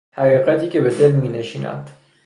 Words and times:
حقیقتی 0.13 0.69
که 0.69 0.81
به 0.81 0.89
دل 0.89 1.11
مینشیند 1.11 1.89